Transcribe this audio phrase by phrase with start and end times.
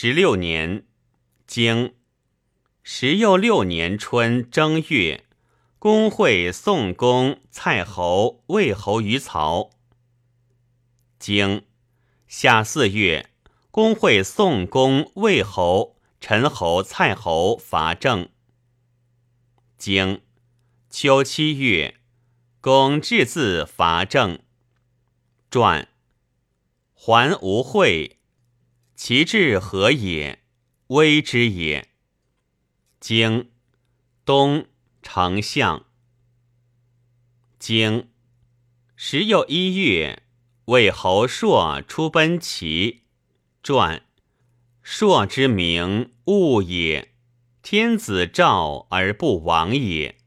[0.00, 0.86] 十六年，
[1.44, 1.96] 经
[2.84, 5.24] 十又六年春正月，
[5.80, 9.70] 公会宋公、蔡侯、魏侯于曹。
[11.18, 11.66] 经
[12.28, 13.28] 夏四月，
[13.72, 18.28] 公会宋公、魏侯、陈侯、蔡侯伐郑。
[19.76, 20.22] 经
[20.88, 21.96] 秋七月，
[22.60, 24.38] 公至自伐郑。
[25.50, 25.88] 传
[26.94, 28.17] 还无会。
[29.00, 30.42] 其志何也？
[30.88, 31.90] 微之也。
[32.98, 33.52] 经
[34.24, 34.66] 东
[35.02, 35.86] 丞相。
[37.60, 38.08] 经
[38.96, 40.24] 时又一月，
[40.64, 43.04] 魏侯朔出奔齐。
[43.62, 44.04] 传
[44.82, 47.14] 朔之名物也，
[47.62, 50.18] 天子召而不亡也。